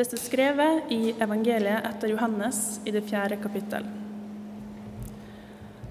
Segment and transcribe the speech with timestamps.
[0.00, 3.84] Det står skrevet i evangeliet etter Johannes i det fjerde kapittel.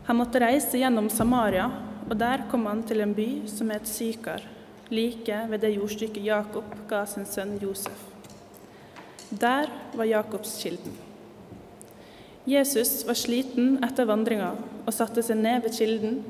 [0.08, 1.68] Han måtte reise gjennom Samaria,
[2.08, 4.42] og der kom han til en by som het Sykar,
[4.90, 8.02] like ved det jordstykket Jakob ga sin sønn Josef.
[9.30, 10.98] Der var Jakobskilden.
[12.50, 14.56] Jesus var sliten etter vandringa
[14.88, 16.24] og satte seg ned ved kilden.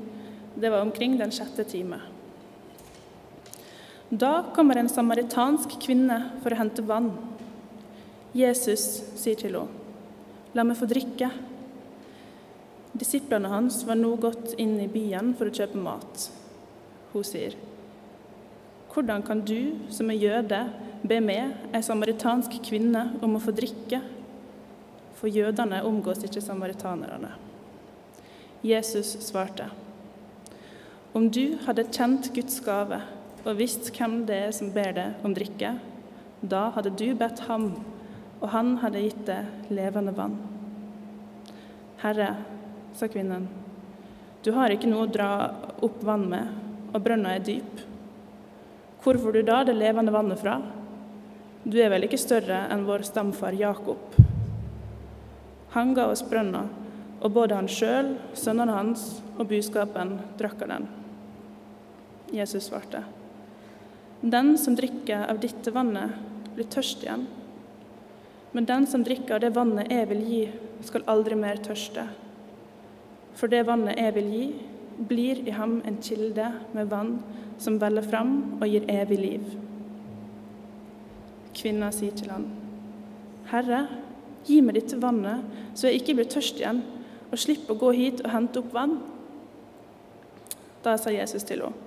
[0.52, 2.04] Det var omkring den sjette time.
[4.12, 7.14] Da kommer en samaritansk kvinne for å hente vann.
[8.36, 9.68] Jesus sier til henne,
[10.54, 11.32] 'La meg få drikke.'
[13.00, 16.30] Disiplene hans var nå gått inn i byen for å kjøpe mat.
[17.14, 17.56] Hun sier,
[18.90, 24.02] 'Hvordan kan du, som er jøde, be meg, ei samaritansk kvinne, om å få drikke?'
[25.16, 27.32] For jødene omgås ikke samaritanerne.
[28.64, 29.70] Jesus svarte,
[31.14, 33.02] 'Om du hadde kjent Guds gave'
[33.46, 35.80] og visst hvem det er som ber deg om drikke,
[36.42, 37.72] da hadde du bedt ham,
[38.40, 40.38] og han hadde gitt deg levende vann.
[42.00, 42.30] Herre,
[42.96, 43.48] sa kvinnen,
[44.44, 45.30] du har ikke noe å dra
[45.84, 46.52] opp vann med,
[46.94, 47.82] og brønna er dyp.
[49.04, 50.58] Hvor får du da det levende vannet fra?
[51.64, 54.16] Du er vel ikke større enn vår stamfar Jakob?
[55.76, 56.64] Han ga oss brønna,
[57.20, 59.04] og både han sjøl, sønnene hans
[59.36, 60.88] og buskapen drakk av den.
[62.32, 63.04] Jesus svarte.
[64.22, 66.16] Den som drikker av dette vannet,
[66.56, 67.28] blir tørst igjen.
[68.52, 70.42] Men den som drikker av det vannet jeg vil gi,
[70.86, 72.08] skal aldri mer tørste.
[73.38, 74.46] For det vannet jeg vil gi,
[75.10, 77.20] blir i ham en kilde med vann
[77.62, 79.46] som veller fram og gir evig liv.
[81.56, 82.48] Kvinna sier til han,
[83.50, 83.86] Herre,
[84.48, 86.82] gi meg dette vannet, så jeg ikke blir tørst igjen,
[87.30, 88.98] og slipper å gå hit og hente opp vann.
[90.86, 91.86] Da sa Jesus til henne,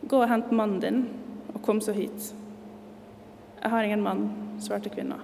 [0.00, 1.00] Gå og hent mannen din,
[1.52, 2.30] og kom så hit.
[3.60, 4.22] Jeg har ingen mann,
[4.64, 5.18] svarte kvinna.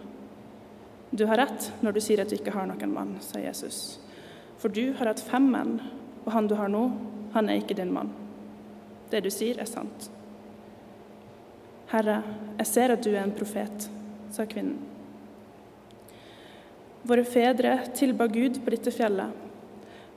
[1.17, 3.99] Du har rett når du sier at du ikke har noen mann, sa Jesus.
[4.61, 5.79] For du har hatt fem menn,
[6.27, 6.83] og han du har nå,
[7.33, 8.11] han er ikke din mann.
[9.09, 10.11] Det du sier, er sant.
[11.89, 12.19] Herre,
[12.59, 13.87] jeg ser at du er en profet,
[14.35, 14.77] sa kvinnen.
[17.07, 19.31] Våre fedre tilba Gud på dette fjellet,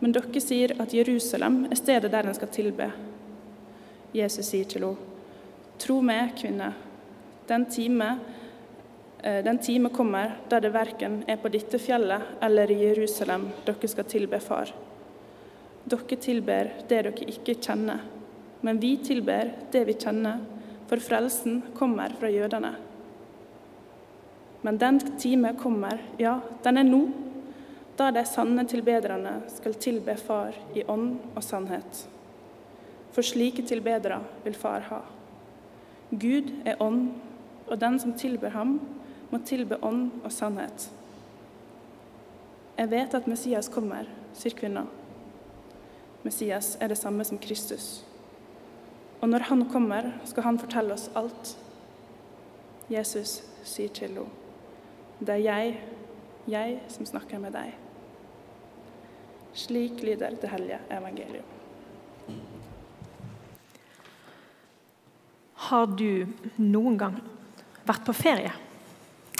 [0.01, 2.89] men dere sier at Jerusalem er stedet der en skal tilbe.
[4.15, 5.15] Jesus sier til henne,
[5.79, 6.73] Tro meg, kvinne,
[7.47, 8.09] den time,
[9.21, 14.07] den time kommer da det verken er på dette fjellet eller i Jerusalem dere skal
[14.07, 14.71] tilbe Far.
[15.83, 18.05] Dere tilber det dere ikke kjenner,
[18.61, 20.39] men vi tilber det vi kjenner,
[20.87, 22.71] for frelsen kommer fra jødene.
[24.61, 27.01] Men den time kommer, ja, den er nå,
[27.99, 32.05] da de sanne tilbederne skal tilbe Far i ånd og sannhet.
[33.11, 35.01] For slike tilbedere vil Far ha.
[36.11, 37.09] Gud er ånd,
[37.67, 38.79] og den som tilber ham,
[39.29, 40.89] må tilbe ånd og sannhet.
[42.79, 44.07] Jeg vet at Messias kommer,
[44.37, 44.85] sier kvinna.
[46.23, 48.01] Messias er det samme som Kristus.
[49.19, 51.55] Og når han kommer, skal han fortelle oss alt.
[52.89, 54.29] Jesus sier til henne,
[55.19, 55.73] det er jeg,
[56.47, 57.73] jeg som snakker med deg.
[59.53, 62.39] Slik lyder det hellige evangelium.
[65.67, 66.23] Har du
[66.55, 67.19] noen gang
[67.83, 68.55] vært på ferie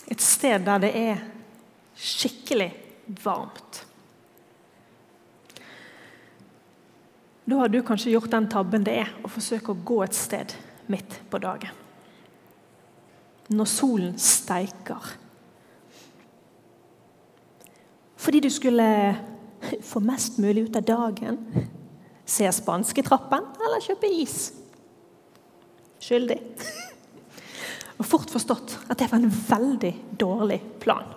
[0.10, 1.22] et sted der det er
[2.00, 2.72] skikkelig
[3.24, 3.84] varmt?
[7.50, 10.54] Da har du kanskje gjort den tabben det er å forsøke å gå et sted
[10.90, 11.74] midt på dagen.
[13.50, 15.16] Når solen steiker.
[18.20, 18.86] Fordi du skulle
[19.82, 21.40] få mest mulig ut av dagen.
[22.30, 24.52] Se spansketrappen eller kjøpe is
[26.00, 26.40] skyldig.
[28.00, 31.08] Og fort forstått at det var en veldig dårlig plan.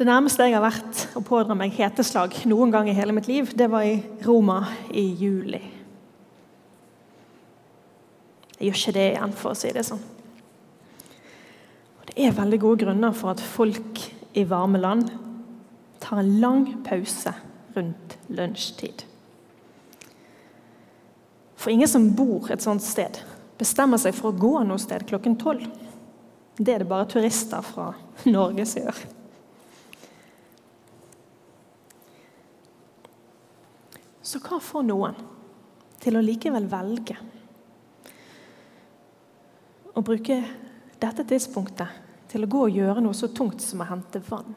[0.00, 3.50] Det nærmeste jeg har vært å pådra meg heteslag noen gang i hele mitt liv,
[3.52, 4.62] det var i Roma
[4.96, 5.60] i juli.
[8.56, 10.00] Jeg gjør ikke det igjen, for å si det sånn.
[12.00, 14.00] Og det er veldig gode grunner for at folk
[14.32, 15.12] i varme land
[16.00, 17.34] tar en lang pause
[17.76, 19.04] rundt lunsjtid.
[21.60, 23.20] For ingen som bor et sånt sted,
[23.60, 25.66] bestemmer seg for å gå noe sted klokken tolv.
[26.56, 27.92] Det er det bare turister fra
[28.28, 29.02] Norge som gjør.
[34.30, 35.16] Så hva får noen
[36.00, 37.16] til å likevel velge
[39.90, 40.36] å bruke
[41.02, 41.96] dette tidspunktet
[42.30, 44.52] til å gå og gjøre noe så tungt som å hente vann?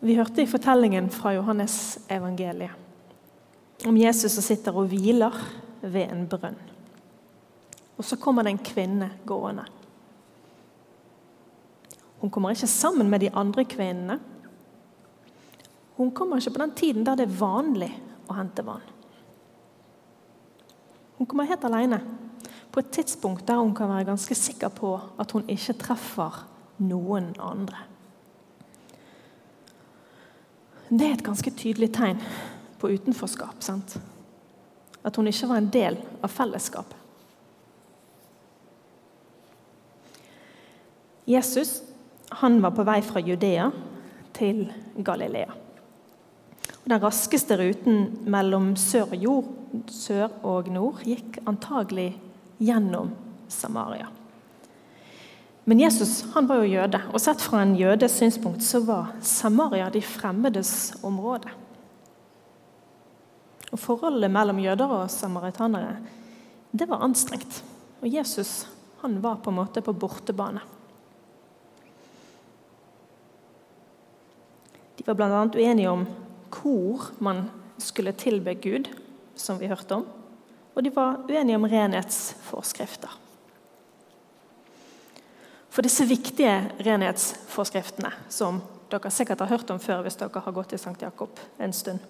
[0.00, 1.78] Vi hørte i fortellingen fra Johannes
[2.12, 2.85] evangeliet
[3.84, 5.34] om Jesus som sitter og hviler
[5.82, 6.56] ved en brønn.
[7.96, 9.64] Og så kommer det en kvinne gående.
[12.20, 14.18] Hun kommer ikke sammen med de andre kvinnene.
[15.96, 17.92] Hun kommer ikke på den tiden der det er vanlig
[18.28, 18.84] å hente vann.
[21.16, 22.02] Hun kommer helt alene,
[22.72, 26.42] på et tidspunkt der hun kan være ganske sikker på at hun ikke treffer
[26.84, 27.86] noen andre.
[30.90, 32.20] Det er et ganske tydelig tegn
[32.78, 33.62] på utenforskap.
[33.62, 33.98] sant?
[35.02, 36.96] At hun ikke var en del av fellesskapet.
[41.26, 41.82] Jesus
[42.28, 43.70] han var på vei fra Judea
[44.36, 44.66] til
[44.98, 45.54] Galilea.
[46.86, 49.48] Den raskeste ruten mellom sør og, jord,
[49.90, 52.12] sør og nord gikk antagelig
[52.62, 53.10] gjennom
[53.50, 54.06] Samaria.
[55.66, 59.88] Men Jesus han var jo jøde, og sett fra en jødes synspunkt så var Samaria
[59.90, 61.50] de fremmedes område.
[63.72, 65.96] Og Forholdet mellom jøder og samaritanere
[66.76, 67.62] det var anstrengt.
[68.02, 68.66] Og Jesus
[69.00, 70.60] han var på en måte på bortebane.
[74.96, 75.42] De var bl.a.
[75.54, 76.06] uenige om
[76.50, 77.46] hvor man
[77.78, 78.88] skulle tilbe Gud,
[79.36, 80.06] som vi hørte om.
[80.74, 83.12] Og de var uenige om renhetsforskrifter.
[85.70, 90.72] For disse viktige renhetsforskriftene, som dere sikkert har hørt om før hvis dere har gått
[90.72, 92.00] til Sankt Jakob en stund,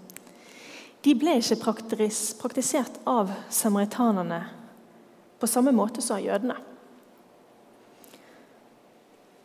[1.06, 4.40] de ble ikke praktisert av samaritanerne
[5.38, 6.56] på samme måte som av jødene.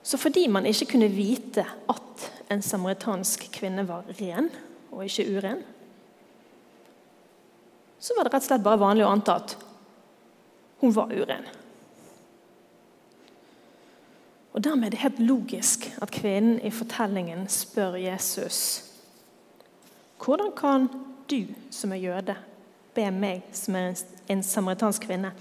[0.01, 4.49] Så fordi man ikke kunne vite at en samaritansk kvinne var ren
[4.89, 5.61] og ikke uren,
[8.01, 9.53] så var det rett og slett bare vanlig å anta at
[10.81, 11.45] hun var uren.
[14.51, 18.87] Og Dermed er det helt logisk at kvinnen i fortellingen spør Jesus
[20.21, 20.89] hvordan kan
[21.29, 22.35] du som er jøde,
[22.95, 23.93] be meg som er
[24.31, 25.33] en samaritansk kvinne,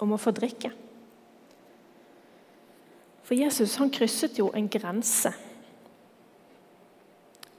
[0.00, 0.70] om å få drikke?
[3.26, 5.32] For Jesus han krysset jo en grense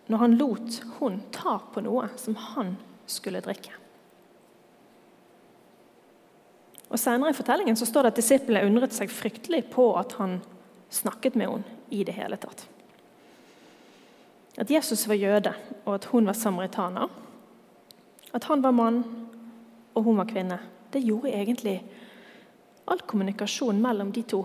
[0.08, 2.78] når han lot hun ta på noe som han
[3.12, 3.74] skulle drikke.
[6.88, 10.40] Og Senere i fortellingen så står det at disiplene undret seg fryktelig på at han
[10.94, 12.64] snakket med henne i det hele tatt.
[14.58, 15.52] At Jesus var jøde,
[15.86, 17.12] og at hun var samaritaner.
[18.36, 19.04] At han var mann,
[19.96, 20.60] og hun var kvinne.
[20.94, 21.80] Det gjorde egentlig
[22.88, 24.44] all kommunikasjon mellom de to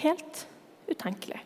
[0.00, 0.46] helt
[0.90, 1.40] utenkelig.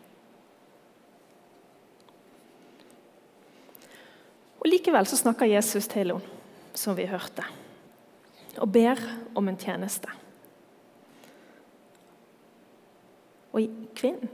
[4.61, 6.35] Og Likevel så snakker Jesus til henne,
[6.77, 7.45] som vi hørte,
[8.59, 9.01] og ber
[9.37, 10.11] om en tjeneste.
[13.57, 13.65] Og
[13.97, 14.29] kvinnen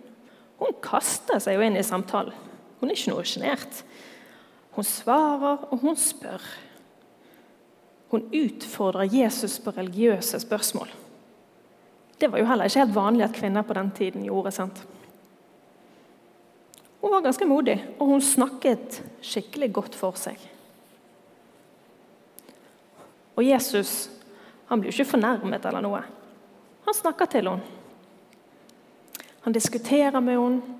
[0.63, 2.35] hun kaster seg jo inn i samtalen.
[2.79, 3.81] Hun er ikke noe sjenert.
[4.77, 6.43] Hun svarer, og hun spør.
[8.13, 10.91] Hun utfordrer Jesus på religiøse spørsmål.
[12.21, 14.53] Det var jo heller ikke helt vanlig at kvinner på den tiden gjorde.
[14.53, 14.83] sant?
[17.01, 20.37] Hun var ganske modig, og hun snakket skikkelig godt for seg.
[23.33, 24.11] Og Jesus
[24.69, 26.05] han blir ikke fornærmet eller noe.
[26.85, 27.65] Han snakker til henne.
[29.43, 30.79] Han diskuterer med henne.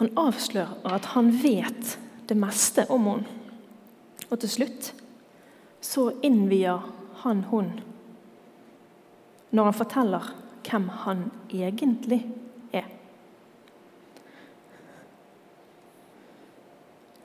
[0.00, 1.98] Han avslører at han vet
[2.30, 3.38] det meste om henne.
[4.30, 4.94] Og til slutt
[5.82, 6.82] så innvier
[7.22, 7.72] han hun
[9.52, 10.28] når han forteller
[10.64, 12.22] hvem han egentlig
[12.72, 12.86] er.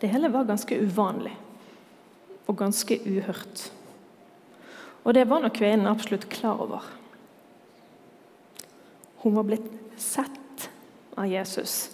[0.01, 1.33] Det hele var ganske uvanlig
[2.47, 3.69] og ganske uhørt.
[5.07, 6.83] Og det var nok kvinnen absolutt klar over.
[9.23, 10.67] Hun var blitt sett
[11.15, 11.89] av Jesus,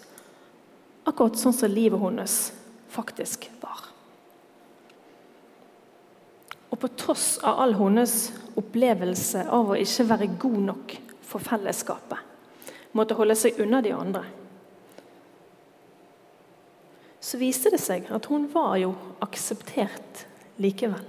[1.06, 2.38] akkurat sånn som livet hennes
[2.92, 3.93] faktisk var.
[6.74, 12.18] Og på tross av all hennes opplevelse av å ikke være god nok for fellesskapet,
[12.98, 14.24] måtte holde seg unna de andre,
[17.24, 18.92] så viste det seg at hun var jo
[19.24, 20.26] akseptert
[20.62, 21.06] likevel.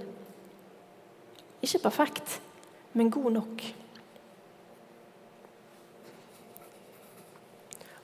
[1.65, 2.37] Ikke perfekt,
[2.93, 3.65] men god nok.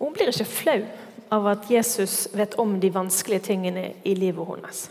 [0.01, 0.81] Hun blir ikke flau
[1.31, 4.83] av at Jesus vet om de vanskelige tingene i livet hennes.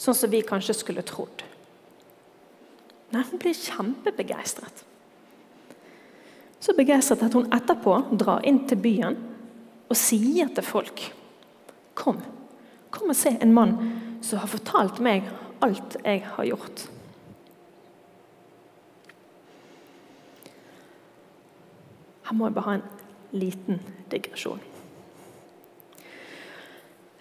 [0.00, 1.44] Sånn som vi kanskje skulle trodd.
[3.12, 4.84] Nei, hun blir kjempebegeistret.
[6.62, 9.18] Så begeistret at hun etterpå drar inn til byen
[9.90, 11.08] og sier til folk
[11.98, 12.22] Kom,
[12.88, 13.74] kom og se en mann
[14.24, 15.26] som har fortalt meg
[15.62, 16.86] alt jeg har gjort.
[22.24, 22.86] Her må jeg bare ha en
[23.36, 24.62] liten digresjon.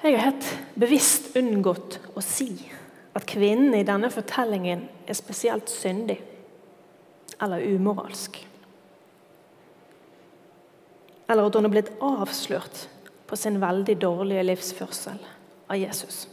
[0.02, 0.48] Jeg har helt
[0.80, 2.54] bevisst unngått å si
[3.18, 6.20] at kvinnen i denne fortellingen er spesielt syndig
[7.42, 8.48] eller umoralsk.
[11.32, 12.86] eller at hun er blitt avslørt
[13.30, 15.20] på sin veldig dårlige livsførsel
[15.72, 16.26] av Jesus.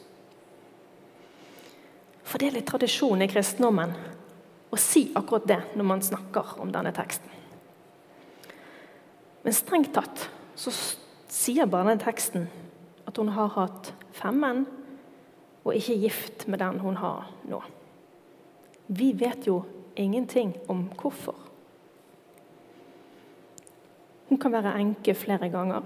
[2.26, 3.94] For det er litt tradisjon i kristendommen
[4.68, 7.30] å si akkurat det når man snakker om denne teksten.
[9.46, 10.26] Men strengt tatt
[10.58, 10.74] så
[11.30, 12.48] sier bare denne teksten
[13.06, 14.66] at hun har hatt fem menn
[15.68, 17.60] og ikke gift med den hun har nå.
[18.88, 19.60] Vi vet jo
[19.96, 21.36] ingenting om hvorfor.
[24.28, 25.84] Hun kan være enke flere ganger.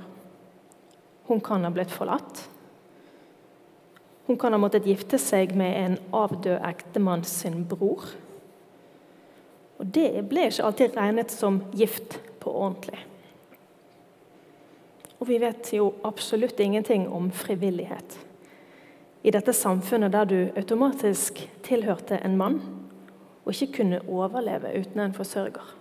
[1.26, 2.48] Hun kan ha blitt forlatt.
[4.26, 8.06] Hun kan ha måttet gifte seg med en avdød ektemann sin bror.
[9.82, 13.00] Og det ble ikke alltid regnet som gift på ordentlig.
[15.18, 18.18] Og vi vet jo absolutt ingenting om frivillighet.
[19.22, 22.58] I dette samfunnet der du automatisk tilhørte en mann
[23.44, 25.76] og ikke kunne overleve uten en forsørger.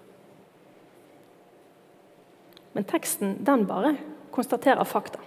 [2.74, 3.96] Men teksten den bare
[4.32, 5.20] konstaterer fakta.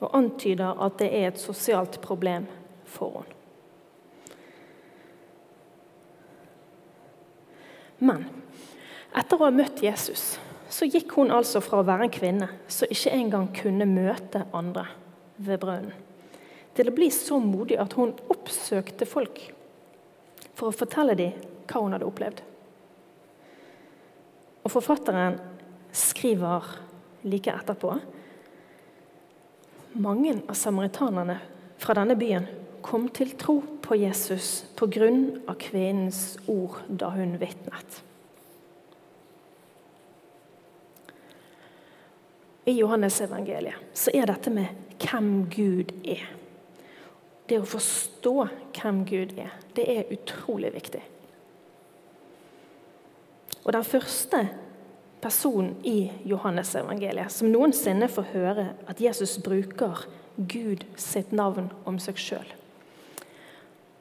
[0.00, 2.46] Og antyder at det er et sosialt problem
[2.84, 3.40] for henne.
[8.04, 8.24] Men
[9.14, 10.34] etter å ha møtt Jesus
[10.74, 14.88] så gikk hun altså fra å være en kvinne som ikke engang kunne møte andre
[15.36, 15.94] ved brønnen,
[16.74, 19.40] til å bli så modig at hun oppsøkte folk
[20.54, 21.38] for å fortelle dem
[21.68, 22.42] hva hun hadde opplevd.
[24.64, 25.38] Og Forfatteren
[25.94, 26.66] skriver
[27.24, 27.94] like etterpå
[29.94, 31.36] mange av samaritanerne
[31.78, 32.46] fra denne byen
[32.82, 35.54] kom til tro på Jesus pga.
[35.58, 38.02] kvinnens ord da hun vitnet.
[42.64, 46.24] I Johannes-evangeliet så er dette med hvem Gud er.
[47.48, 48.34] Det å forstå
[48.76, 51.02] hvem Gud er, det er utrolig viktig.
[53.64, 54.48] Og Den første
[55.24, 62.20] personen i Johannes-evangeliet som noensinne får høre at Jesus bruker Gud sitt navn om seg
[62.20, 62.48] sjøl.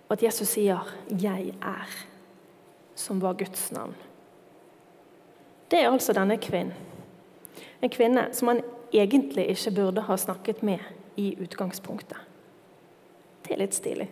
[0.09, 2.05] At Jesus sier 'Jeg er',
[2.95, 3.95] som var Guds navn.
[5.71, 6.73] Det er altså denne kvinnen
[7.83, 8.61] en kvinne som han
[8.93, 10.79] egentlig ikke burde ha snakket med
[11.19, 12.17] i utgangspunktet.
[13.43, 14.07] Det er litt stilig.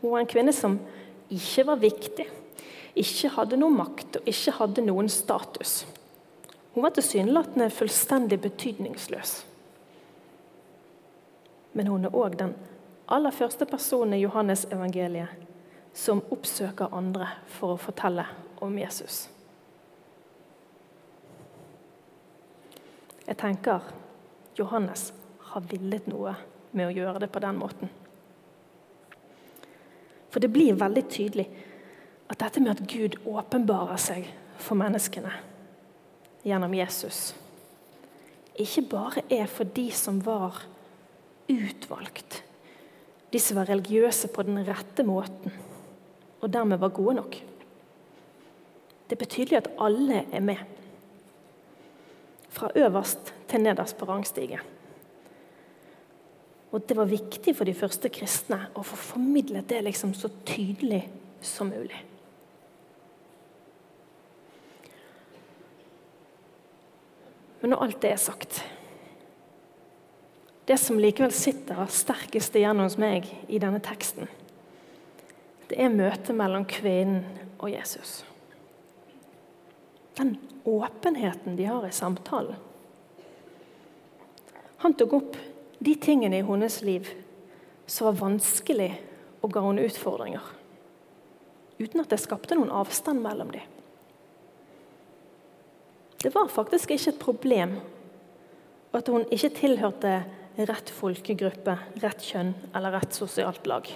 [0.00, 0.76] Hun var en kvinne som
[1.32, 2.26] ikke var viktig,
[2.94, 5.86] ikke hadde noe makt og ikke hadde noen status.
[6.74, 9.32] Hun var tilsynelatende fullstendig betydningsløs.
[11.72, 12.52] Men hun er òg den
[13.08, 15.40] aller første personen i Johannes evangeliet
[15.94, 18.26] som oppsøker andre for å fortelle
[18.62, 19.28] om Jesus.
[23.24, 23.86] Jeg tenker
[24.58, 25.12] Johannes
[25.54, 26.34] har villet noe
[26.74, 27.90] med å gjøre det på den måten.
[30.34, 31.46] For det blir veldig tydelig
[32.26, 34.26] at dette med at Gud åpenbarer seg
[34.58, 35.30] for menneskene
[36.44, 37.32] gjennom Jesus,
[38.58, 40.58] ikke bare er for de som var
[41.50, 42.42] utvalgt,
[43.30, 45.54] de som var religiøse på den rette måten
[46.44, 47.38] og dermed var gode nok.
[49.08, 50.60] Det er betydelig at alle er med
[52.54, 54.73] fra øverst til nederst på rangstigen.
[56.74, 61.04] Og Det var viktig for de første kristne å få formidlet det liksom så tydelig
[61.44, 62.00] som mulig.
[67.60, 68.58] Men når alt det er sagt
[70.66, 74.26] Det som likevel sitter sterkest igjen hos meg i denne teksten,
[75.68, 77.22] det er møtet mellom kvinnen
[77.58, 78.22] og Jesus.
[80.16, 82.56] Den åpenheten de har i samtalen.
[84.84, 85.36] Han tok opp
[85.84, 87.08] de tingene i hennes liv
[87.86, 88.90] som var vanskelig,
[89.44, 90.44] og ga henne utfordringer.
[91.76, 93.72] Uten at det skapte noen avstand mellom dem.
[96.24, 97.74] Det var faktisk ikke et problem
[98.96, 100.14] at hun ikke tilhørte
[100.70, 103.90] rett folkegruppe, rett kjønn eller rett sosialt lag.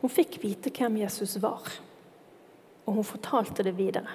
[0.00, 1.68] Hun fikk vite hvem Jesus var
[2.88, 4.08] og hun fortalte det videre.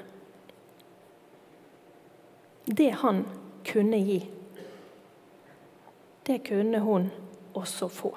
[2.65, 3.22] Det han
[3.67, 4.17] kunne gi,
[6.27, 7.10] det kunne hun
[7.53, 8.12] også få.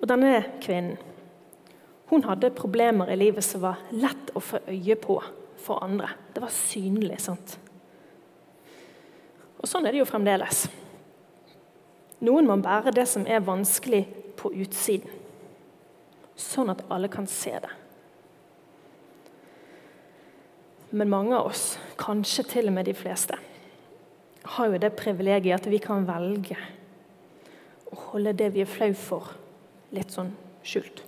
[0.00, 0.98] Og denne kvinnen
[2.06, 5.16] hun hadde problemer i livet som var lett å få øye på
[5.58, 6.12] for andre.
[6.34, 7.18] Det var synlig.
[7.20, 7.56] sant?
[9.58, 10.68] Og sånn er det jo fremdeles.
[12.22, 14.04] Noen må bære det som er vanskelig
[14.38, 15.10] på utsiden
[16.36, 17.72] sånn at alle kan se det.
[20.90, 23.38] Men mange av oss, kanskje til og med de fleste,
[24.56, 26.58] har jo det privilegiet at vi kan velge
[27.90, 29.32] å holde det vi er flau for,
[29.94, 30.32] litt sånn
[30.66, 31.02] skjult.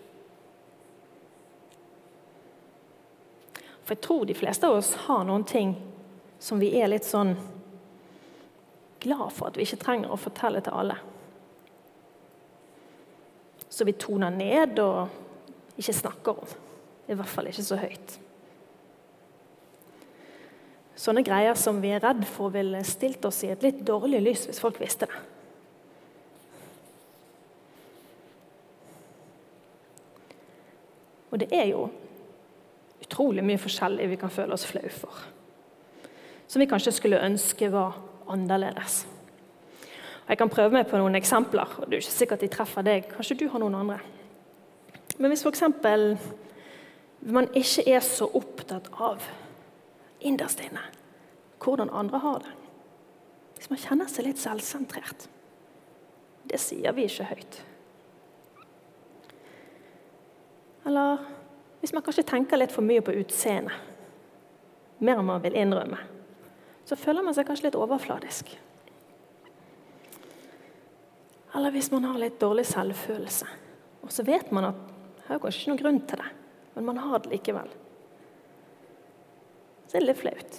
[3.85, 5.77] For jeg tror de fleste av oss har noen ting
[6.39, 7.33] som vi er litt sånn
[9.01, 10.99] glad for at vi ikke trenger å fortelle til alle.
[13.69, 16.57] Så vi toner ned og ikke snakker om.
[17.09, 18.19] I hvert fall ikke så høyt.
[20.99, 24.49] Sånne greier som vi er redd for ville stilt oss i et litt dårlig lys
[24.49, 25.21] hvis folk visste det.
[31.29, 31.87] Og det er jo
[33.05, 35.23] utrolig mye forskjellig vi kan føle oss flau for.
[36.49, 38.01] Som vi kanskje skulle ønske var
[38.33, 39.05] annerledes.
[40.25, 41.79] Og jeg kan prøve meg på noen eksempler.
[41.79, 43.07] og Det er ikke sikkert de treffer deg.
[43.13, 44.01] Kanskje du har noen andre.
[45.19, 45.63] Men hvis f.eks.
[47.23, 49.23] man ikke er så opptatt av
[50.21, 50.83] innerst inne.
[51.63, 52.55] Hvordan andre har det.
[53.59, 55.27] Hvis man kjenner seg litt selvsentrert.
[56.49, 57.59] Det sier vi ikke høyt.
[60.89, 61.25] Eller
[61.81, 63.75] hvis man kanskje tenker litt for mye på utseendet,
[64.99, 65.99] mer enn man vil innrømme,
[66.89, 68.55] så føler man seg kanskje litt overfladisk.
[71.55, 73.47] Eller hvis man har litt dårlig selvfølelse,
[74.03, 74.81] og så vet man at
[75.19, 76.31] det er kanskje ikke noen grunn til det,
[76.75, 77.71] men man har det likevel.
[79.89, 80.59] Så er det litt flaut.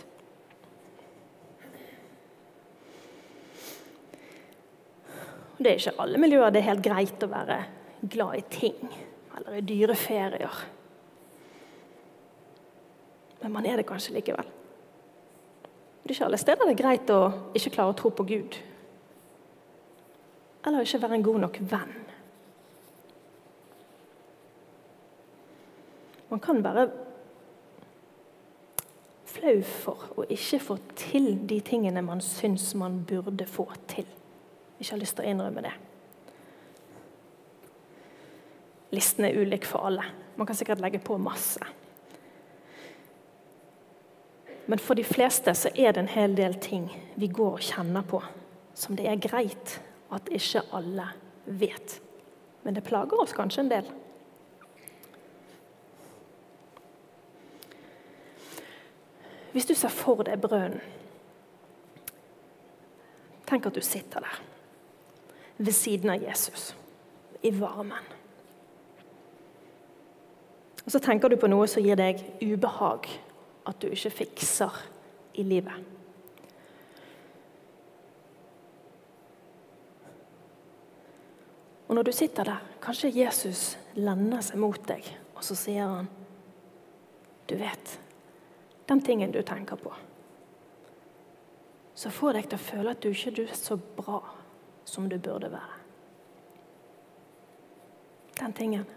[5.59, 7.57] Det er ikke alle miljøer det er helt greit å være
[8.09, 8.77] glad i ting
[9.35, 10.61] eller i dyre ferier.
[13.43, 14.47] Men man er det kanskje likevel.
[15.99, 17.19] Det er ikke alle steder det er greit å
[17.55, 18.57] ikke klare å tro på Gud.
[20.65, 21.93] Eller ikke være en god nok venn.
[26.29, 26.87] Man kan være
[29.39, 34.07] flau for å ikke få til de tingene man syns man burde få til.
[34.79, 35.73] Ikke har lyst til å innrømme det.
[38.95, 40.05] Listen er ulik for alle.
[40.35, 41.61] Man kan sikkert legge på masse.
[44.69, 48.05] Men for de fleste så er det en hel del ting vi går og kjenner
[48.05, 48.21] på
[48.79, 49.79] som det er greit
[50.13, 51.09] at ikke alle
[51.45, 51.97] vet.
[52.63, 53.89] Men det plager oss kanskje en del.
[59.51, 60.81] Hvis du ser for deg brønnen
[63.49, 64.41] Tenk at du sitter der
[65.59, 66.75] ved siden av Jesus
[67.41, 68.05] i varmen.
[70.85, 73.09] Og Så tenker du på noe som gir deg ubehag,
[73.67, 74.77] at du ikke fikser
[75.33, 75.73] i livet.
[81.89, 86.09] Og når du sitter der, kanskje Jesus lander seg mot deg, og så sier han
[87.49, 87.95] Du vet,
[88.89, 89.93] den tingen du tenker på,
[91.93, 94.21] så får deg til å føle at du ikke er så bra
[94.87, 95.75] som du burde være.
[98.39, 98.87] Den tingen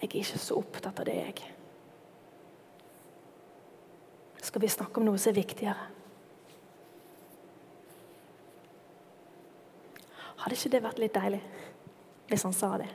[0.00, 1.50] jeg er ikke så opptatt av det, jeg.
[4.44, 5.86] Skal vi snakke om noe som er viktigere?
[10.42, 11.40] Hadde ikke det vært litt deilig
[12.28, 12.90] hvis han sa det?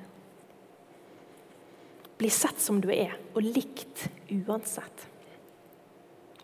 [2.19, 5.08] Bli sett som du er, og likt uansett.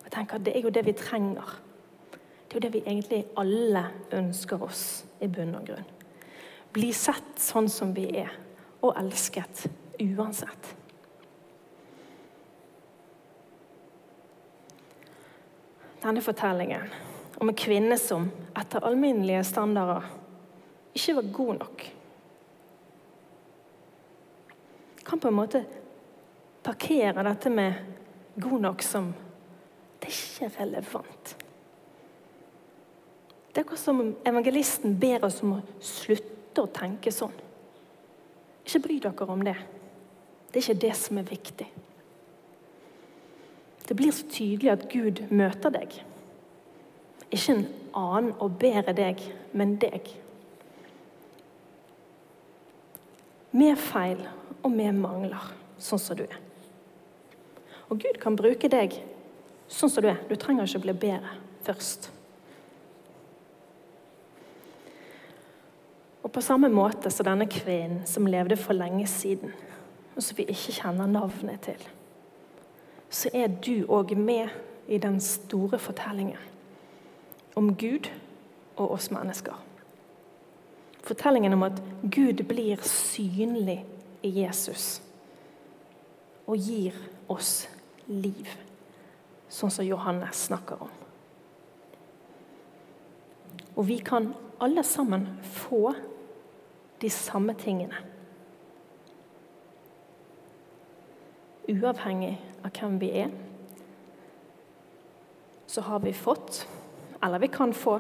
[0.06, 1.60] Jeg tenker Det er jo det vi trenger.
[2.46, 5.88] Det er jo det vi egentlig alle ønsker oss i bunn og grunn.
[6.76, 8.32] Bli sett sånn som vi er,
[8.84, 9.66] og elsket
[10.00, 10.76] uansett.
[16.04, 16.86] Denne fortellingen
[17.42, 20.06] om en kvinne som etter alminnelige standarder
[20.96, 21.86] ikke var god nok,
[25.06, 25.66] kan på en måte
[26.66, 27.74] parkere dette med
[28.42, 29.12] god nok som
[30.06, 31.36] er ikke relevant.
[33.56, 37.34] Det er akkurat som evangelisten ber oss om å slutte å tenke sånn.
[38.66, 39.56] Ikke bry dere om det.
[40.52, 41.68] Det er ikke det som er viktig.
[43.86, 45.96] Det blir så tydelig at Gud møter deg.
[47.30, 47.66] Ikke en
[47.96, 49.22] annen og bedre deg,
[49.54, 50.10] men deg.
[53.56, 54.20] Med feil
[54.66, 56.40] og med mangler, sånn som du er.
[57.88, 58.98] Og Gud kan bruke deg
[59.68, 60.22] sånn som du er.
[60.30, 62.10] Du trenger ikke bli bedre først.
[66.26, 69.54] Og på samme måte som denne kvinnen som levde for lenge siden,
[70.16, 71.82] og som vi ikke kjenner navnet til,
[73.10, 74.50] så er du òg med
[74.88, 76.42] i den store fortellingen
[77.56, 78.10] om Gud
[78.76, 79.56] og oss mennesker.
[81.06, 83.84] Fortellingen om at Gud blir synlig
[84.26, 85.02] i Jesus
[86.46, 86.98] og gir
[87.30, 87.68] oss
[88.08, 88.50] liv,
[89.50, 90.92] sånn som Johannes snakker om.
[93.76, 94.32] Og vi kan
[94.64, 95.90] alle sammen få
[97.02, 98.06] de samme tingene
[101.68, 103.32] uavhengig av hvem vi er,
[105.68, 106.66] så har vi fått,
[107.24, 108.00] eller vi kan få,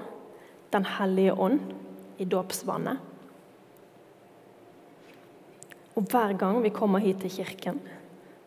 [0.73, 1.59] Den hellige ånd
[2.19, 2.97] i dåpsvannet.
[5.95, 7.79] Og hver gang vi kommer hit til kirken,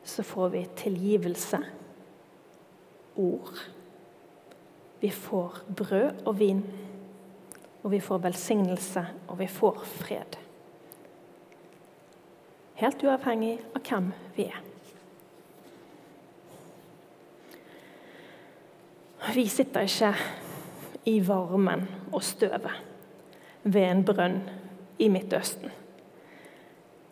[0.04, 1.62] så får vi tilgivelse,
[3.18, 3.58] ord.
[5.00, 6.64] Vi får brød og vin,
[7.82, 10.38] og vi får velsignelse, og vi får fred.
[12.78, 14.64] Helt uavhengig av hvem vi er.
[19.34, 20.12] Vi sitter ikke
[21.10, 22.70] i varmen og støvet
[23.62, 24.38] ved en brønn
[24.98, 25.70] i Midtøsten.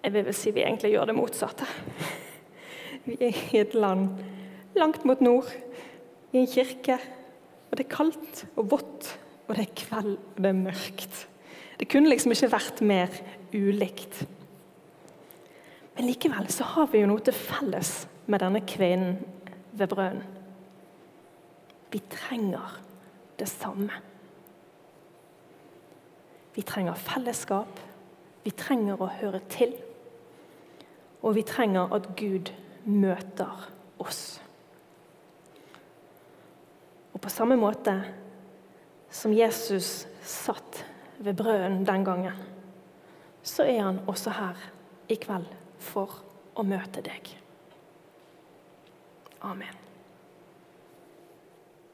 [0.03, 1.67] Jeg vil vel si vi egentlig gjør det motsatte.
[3.07, 4.09] Vi er i et land
[4.77, 5.51] langt mot nord,
[6.37, 6.99] i en kirke.
[7.71, 9.11] Og det er kaldt og vått,
[9.47, 11.27] og det er kveld, og det er mørkt.
[11.77, 13.21] Det kunne liksom ikke vært mer
[13.55, 14.23] ulikt.
[15.97, 17.93] Men likevel så har vi jo noe til felles
[18.29, 19.19] med denne kvinnen
[19.77, 20.25] ved brønnen.
[21.93, 22.81] Vi trenger
[23.39, 23.93] det samme.
[26.57, 27.81] Vi trenger fellesskap,
[28.45, 29.73] vi trenger å høre til.
[31.23, 32.51] Og vi trenger at Gud
[32.85, 33.69] møter
[34.03, 34.41] oss.
[37.17, 37.95] Og på samme måte
[39.09, 40.83] som Jesus satt
[41.17, 42.45] ved brøden den gangen,
[43.41, 44.61] så er han også her
[45.09, 45.49] i kveld
[45.81, 46.21] for
[46.53, 47.33] å møte deg.
[49.41, 49.86] Amen.